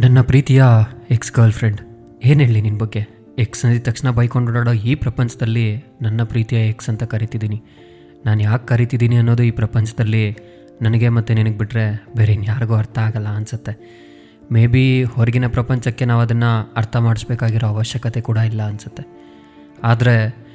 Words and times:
ನನ್ನ 0.00 0.20
ಪ್ರೀತಿಯ 0.20 0.64
X 1.10 1.32
girl 1.32 1.52
friend 1.52 1.80
ಏನು 2.24 2.40
ಹೇಳಿ 2.40 2.60
ನಿನ್ನ 2.60 2.78
ಬಗ್ಗೆ? 2.78 3.08
ಎಕ್ಸ್ 3.38 3.64
ಅಂದಿದ 3.64 3.82
ತಕ್ಷಣ 3.82 4.10
ಬೈಕೊಂಡು 4.10 4.50
ಓಡಾಡೋ 4.50 4.72
ಈ 4.72 4.94
ಪ್ರಪಂಚದಲ್ಲಿ 4.94 5.84
ನನ್ನ 6.02 6.22
ಪ್ರೀತಿಯ 6.22 6.68
ಎಕ್ಸ್ 6.68 6.88
ಅಂತ 6.88 7.02
ಕರಿತಿದ್ದೀನಿ. 7.02 7.62
ನಾನು 8.26 8.42
ಯಾಕೆ 8.42 8.66
ಕರಿತಿದ್ದೀನಿ 8.66 9.16
ಅನ್ನೋದು 9.16 9.42
ಈ 9.42 9.50
ಪ್ರಪಂಚದಲ್ಲಿ 9.50 10.38
ನನಗೆ 10.82 11.08
ಮತ್ತು 11.08 11.34
ನಿನಗೆ 11.34 11.58
ಬಿಟ್ಟರೆ 11.58 12.06
ಬೇರೆ 12.16 12.32
ಇನ್ಯಾರಿಗೂ 12.32 12.74
ಅರ್ಥ 12.74 12.98
ಆಗಲ್ಲ 12.98 13.26
ಅನಿಸುತ್ತೆ. 13.26 14.04
ಮೇ 14.52 14.66
ಬಿ 14.66 15.04
ಹೊರಗಿನ 15.04 15.46
ಪ್ರಪಂಚಕ್ಕೆ 15.46 16.04
ನಾವು 16.04 16.20
ಅದನ್ನು 16.20 16.72
ಅರ್ಥ 16.76 16.96
ಮಾಡಿಸ್ಬೇಕಾಗಿರೋ 16.96 17.66
ಅವಶ್ಯಕತೆ 17.66 18.20
ಕೂಡ 18.20 18.36
ಇಲ್ಲ 18.36 18.62
ಅನಿಸುತ್ತೆ. 18.62 19.02
ಆದರೆ 19.84 20.46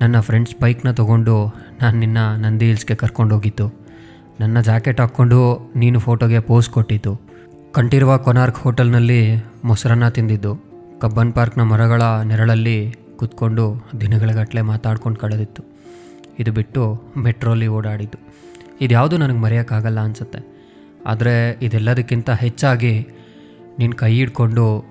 ನನ್ನ 0.00 0.20
ಫ್ರೆಂಡ್ಸ್ 0.20 0.56
ಬೈಕ್ನ 0.60 0.90
ತೊಗೊಂಡು 0.90 1.48
ನಾನು 1.82 1.98
ನಿನ್ನ 1.98 2.18
ನಂದಿ 2.36 2.66
ಹಿಲ್ಸ್ಗೆ 2.66 2.94
ಕರ್ಕೊಂಡೋಗಿದ್ದು. 2.94 3.68
ನನ್ನ 4.40 4.60
ಜಾಕೆಟ್ 4.60 5.00
ಹಾಕ್ಕೊಂಡು 5.00 5.72
ನೀನು 5.76 5.98
ಫೋಟೋಗೆ 5.98 6.40
ಪೋಸ್ 6.40 6.70
ಕೊಟ್ಟಿದ್ದು. 6.70 7.31
ಕಂಠೀರವ 7.72 8.16
ಕೊನಾರ್ಕ್ 8.16 8.58
ಹೋಟೆಲ್ನಲ್ಲಿ 8.58 9.44
ಮೊಸರನ್ನ 9.64 10.08
ತಿಂದಿದ್ದು. 10.08 10.56
ಕಬ್ಬನ್ 11.00 11.32
ಪಾರ್ಕ್ನ 11.32 11.62
ಮರಗಳ 11.62 12.02
ನೆರಳಲ್ಲಿ 12.24 12.94
ಕೂತ್ಕೊಂಡು 13.16 13.88
ದಿನಗಳಗಟ್ಟಲೆ 14.00 14.62
ಮಾತಾಡ್ಕೊಂಡು 14.62 15.20
ಕಳೆದಿತ್ತು. 15.20 15.62
ಇದು 16.38 16.52
ಬಿಟ್ಟು 16.52 17.02
ಮೆಟ್ರೋಲಿ 17.16 17.66
ಓಡಾಡಿದ್ದು. 17.66 18.18
ಇದ್ಯಾವುದು 18.80 19.18
ನನಗೆ 19.18 19.38
ಮರೆಯೋಕ್ಕಾಗಲ್ಲ 19.38 20.00
ಅನಿಸುತ್ತೆ. 20.00 20.38
ಆದರೆ 21.06 21.58
ಇದೆಲ್ಲದಕ್ಕಿಂತ 21.62 22.30
ಹೆಚ್ಚಾಗಿ 22.30 23.06
ನಿನ್ನ 23.78 23.94
ಕೈ 23.94 24.14
ಹಿಡ್ಕೊಂಡು 24.14 24.84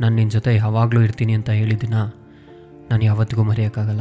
ನಾನು 0.00 0.16
ನಿನ್ನ 0.16 0.30
ಜೊತೆ 0.30 0.56
ಯಾವಾಗಲೂ 0.56 1.00
ಇರ್ತೀನಿ 1.00 1.32
ಅಂತ 1.32 1.50
ಹೇಳಿದ್ದಿನ 1.50 1.94
ನಾನು 2.90 3.04
ಯಾವತ್ತಿಗೂ 3.04 3.42
ಮರೆಯೋಕ್ಕಾಗಲ್ಲ. 3.42 4.00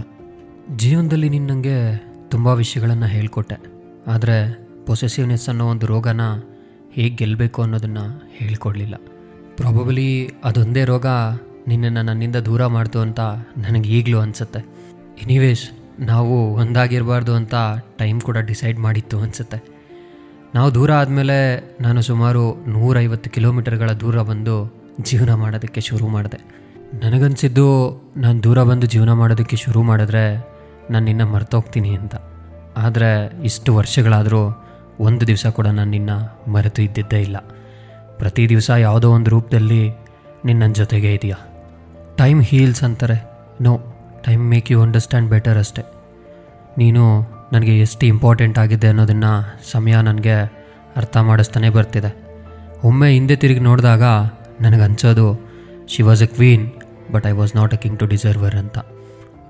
ಜೀವನದಲ್ಲಿ 0.75 1.29
ನೀನು 1.29 1.47
ನನಗೆ 1.47 2.05
ತುಂಬ 2.29 2.47
ವಿಷಯಗಳನ್ನು 2.47 3.05
ಹೇಳ್ಕೊಟ್ಟೆ. 3.05 3.55
ಆದರೆ 4.07 4.67
ಪೊಸೆಸಿವ್ನೆಸ್ 4.85 5.49
ಅನ್ನೋ 5.49 5.67
ಒಂದು 5.67 5.85
ರೋಗನ 5.85 6.21
ಹೇಗೆ 6.95 7.15
ಗೆಲ್ಲಬೇಕು 7.15 7.61
ಅನ್ನೋದನ್ನು 7.61 8.29
ಹೇಳ್ಕೊಡ್ಲಿಲ್ಲ. 8.37 8.95
ಪ್ರಾಬಬಲಿ 9.57 10.27
ಅದೊಂದೇ 10.43 10.85
ರೋಗ 10.85 11.05
ನಿನ್ನನ್ನು 11.67 12.01
ನನ್ನಿಂದ 12.01 12.35
ದೂರ 12.35 12.65
ಮಾಡ್ತು 12.65 12.99
ಅಂತ 12.99 13.19
ನನಗೆ 13.57 13.89
ಈಗಲೂ 13.89 14.19
ಅನಿಸುತ್ತೆ. 14.19 14.59
ಎನಿವೇಸ್ 15.23 15.69
ನಾವು 15.99 16.53
ಒಂದಾಗಿರಬಾರ್ದು 16.53 17.33
ಅಂತ 17.33 17.53
ಟೈಮ್ 17.97 18.21
ಕೂಡ 18.21 18.37
ಡಿಸೈಡ್ 18.37 18.79
ಮಾಡಿತ್ತು 18.79 19.19
ಅನಿಸುತ್ತೆ. 19.19 19.63
ನಾವು 20.55 20.73
ದೂರ 20.73 20.91
ಆದಮೇಲೆ 20.91 21.69
ನಾನು 21.81 22.01
ಸುಮಾರು 22.01 22.55
ನೂರೈವತ್ತು 22.67 23.29
ಕಿಲೋಮೀಟರ್ಗಳ 23.29 23.91
ದೂರ 23.91 24.21
ಬಂದು 24.21 24.83
ಜೀವನ 25.01 25.33
ಮಾಡೋದಕ್ಕೆ 25.33 25.81
ಶುರು 25.81 26.07
ಮಾಡಿದೆ. 26.07 26.63
ನನಗನ್ಸಿದ್ದು 27.03 27.67
ನಾನು 28.17 28.43
ದೂರ 28.43 28.63
ಬಂದು 28.63 28.87
ಜೀವನ 28.87 29.11
ಮಾಡೋದಕ್ಕೆ 29.11 29.55
ಶುರು 29.55 29.83
ಮಾಡಿದ್ರೆ 29.83 30.53
ನಾನು 30.91 31.05
ನಿನ್ನ 31.05 31.23
ಮರ್ತೋಗ್ತೀನಿ 31.23 31.89
ಅಂತ. 31.89 32.15
ಆದರೆ 32.77 33.41
ಇಷ್ಟು 33.45 33.75
ವರ್ಷಗಳಾದರೂ 33.75 34.62
ಒಂದು 34.99 35.27
ದಿವಸ 35.27 35.45
ಕೂಡ 35.47 35.67
ನಾನು 35.67 35.91
ನಿನ್ನ 35.91 36.09
ಮರೆತು 36.47 36.81
ಇದ್ದಿದ್ದೇ 36.81 37.21
ಇಲ್ಲ. 37.21 37.37
ಪ್ರತಿ 38.17 38.49
ದಿವಸ 38.49 38.69
ಯಾವುದೋ 38.69 39.11
ಒಂದು 39.11 39.31
ರೂಪದಲ್ಲಿ 39.31 39.91
ನಿನ್ನ 40.45 40.73
ಜೊತೆಗೆ 40.73 41.13
ಇದೆಯಾ? 41.13 41.35
ಟೈಮ್ 42.17 42.43
ಹೀಲ್ಸ್ 42.43 42.83
ಅಂತಾರೆ. 42.83 43.31
No 43.61 43.79
time 44.23 44.49
make 44.49 44.71
you 44.71 44.81
understand 44.81 45.29
better 45.29 45.57
ಅಷ್ಟೆ. 45.57 45.83
ನೀನು 46.77 47.21
ನನಗೆ 47.53 47.79
ಎಷ್ಟು 47.79 48.05
ಇಂಪಾರ್ಟೆಂಟ್ 48.05 48.59
ಆಗಿದೆ 48.59 48.87
ಅನ್ನೋದನ್ನು 48.87 49.59
ಸಮಯ 49.71 50.01
ನನಗೆ 50.01 50.33
ಅರ್ಥ 50.95 51.17
ಮಾಡಿಸ್ತಾನೆ 51.17 51.69
ಬರ್ತಿದೆ. 51.69 52.23
ಒಮ್ಮೆ 52.83 53.11
ಹಿಂದೆ 53.11 53.35
ತಿರುಗಿ 53.35 53.59
ನೋಡಿದಾಗ 53.59 54.03
ನನಗೆ 54.61 54.81
ಅನ್ಸೋದು 54.81 55.49
she 55.87 56.03
was 56.03 56.23
a 56.23 56.25
queen 56.25 56.71
but 57.11 57.27
I 57.27 57.31
was 57.31 57.55
not 57.55 57.73
a 57.73 57.77
king 57.77 57.99
to 57.99 58.05
deserve her 58.05 58.55
ಅಂತ. 58.55 58.77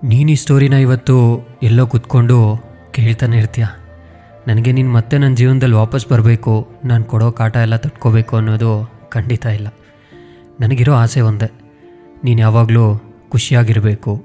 ನೀನು 0.04 0.32
ಈ 0.32 0.36
ಸ್ಟೋರಿನ 0.36 0.74
ಇವತ್ತು 0.74 1.48
ಎಲ್ಲೋ 1.64 1.88
ಕೂತ್ಕೊಂಡು 1.88 2.58
ಕೇಳ್ತಾನೆ 2.92 3.38
ಇರ್ತೀಯ? 3.38 3.66
ನನಗೆ 4.48 4.72
ನೀನು 4.72 4.92
ಮತ್ತೆ 4.92 5.18
ನನ್ನ 5.18 5.36
ಜೀವನದಲ್ಲಿ 5.36 5.76
ವಾಪಸ್ 5.76 6.08
ಬರಬೇಕು, 6.08 6.68
ನಾನು 6.86 7.04
ಕೊಡೋ 7.04 7.32
ಕಾಟ 7.32 7.56
ಎಲ್ಲ 7.56 7.76
ತಟ್ಕೋಬೇಕು 7.76 8.38
ಅನ್ನೋದು 8.38 8.92
ಖಂಡಿತ 9.10 9.46
ಇಲ್ಲ. 9.46 9.68
ನನಗಿರೋ 10.62 10.94
ಆಸೆ 10.94 11.22
ಒಂದೇ. 11.22 11.52
ನೀನು 12.24 12.42
ಯಾವಾಗಲೂ 12.42 13.02
ಖುಷಿಯಾಗಿರಬೇಕು. 13.30 14.24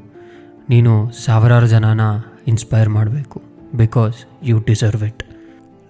ನೀನು 0.68 1.10
ಸಾವಿರಾರು 1.24 1.66
ಜನನ 1.66 2.00
ಇನ್ಸ್ಪೈರ್ 2.46 2.88
ಮಾಡಬೇಕು. 2.88 3.42
ಬಿಕಾಸ್ 3.74 4.14
ಯು 4.42 4.58
ಡಿಸರ್ವ್ 4.60 5.04
ಇಟ್ 5.04 5.22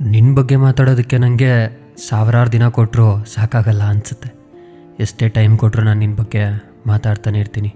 ನಿನ್ನ 0.00 0.34
ಬಗ್ಗೆ 0.34 0.56
ಮಾತಾಡೋದಕ್ಕೆ 0.56 1.18
ನನಗೆ 1.18 1.80
ಸಾವಿರಾರು 2.08 2.52
ದಿನ 2.52 2.68
ಕೊಟ್ಟರು 2.68 3.24
ಸಾಕಾಗಲ್ಲ 3.24 3.82
ಅನಿಸುತ್ತೆ. 3.82 4.34
ಎಷ್ಟೇ 5.00 5.28
ಟೈಮ್ 5.28 5.58
ಕೊಟ್ಟರು 5.58 5.84
ನಾನು 5.84 6.00
ನಿನ್ನ 6.00 6.16
ಬಗ್ಗೆ 6.16 6.44
ಮಾತಾಡ್ತಾನೆ 6.86 7.38
ಇರ್ತೀನಿ. 7.38 7.74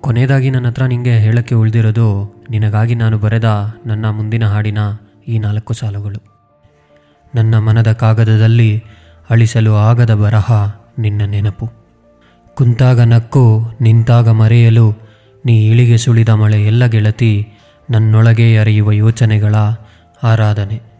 ಕೊನೆಯದಾಗಿ 0.00 0.50
ನನ್ನ 0.50 0.66
ಹತ್ರ 0.66 0.84
ನಿನಗೆ 0.84 1.18
ಹೇಳೋಕ್ಕೆ 1.18 1.54
ಉಳಿದಿರೋದು, 1.54 2.06
ನಿನಗಾಗಿ 2.50 2.94
ನಾನು 2.94 3.18
ಬರೆದ 3.18 3.74
ನನ್ನ 3.86 4.10
ಮುಂದಿನ 4.10 4.44
ಹಾಡಿನ 4.46 4.78
ಈ 5.28 5.38
ನಾಲ್ಕು 5.38 5.72
ಸಾಲುಗಳು. 5.72 6.20
ನನ್ನ 7.34 7.58
ಮನದ 7.58 7.92
ಕಾಗದದಲ್ಲಿ 7.92 8.84
ಅಳಿಸಲು 9.30 9.74
ಆಗದ 9.74 10.14
ಬರಹ 10.14 10.52
ನಿನ್ನ 10.98 11.22
ನೆನಪು. 11.24 11.70
ಕುಂತಾಗ 12.54 13.00
ನಕ್ಕು, 13.00 13.72
ನಿಂತಾಗ 13.80 14.28
ಮರೆಯಲು 14.28 14.94
ನೀ 15.46 15.70
ಇಳಿಗೆ 15.70 15.96
ಸುಳಿದ 15.96 16.28
ಮಳೆ 16.28 16.62
ಎಲ್ಲ 16.62 16.86
ಗೆಳತಿ 16.86 17.52
ನನ್ನೊಳಗೆ 17.90 18.58
ಅರಿಯುವ 18.58 18.92
ಯೋಚನೆಗಳ 18.92 19.54
ಆರಾಧನೆ. 20.22 20.93